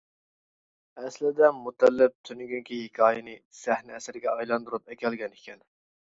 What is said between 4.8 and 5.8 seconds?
ئەكەلگەنىكەن.